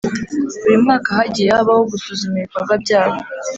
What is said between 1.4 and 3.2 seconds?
habaho gusuzuma ibikorwa byabo